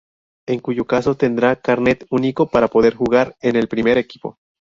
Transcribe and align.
En 0.47 0.59
cuyo 0.61 0.85
caso 0.87 1.13
tendrá 1.13 1.61
carnet 1.61 2.07
único 2.09 2.47
para 2.49 2.69
poder 2.69 2.95
jugar 2.95 3.35
en 3.39 3.55
el 3.55 3.67
primer 3.67 3.99
equipo. 3.99 4.39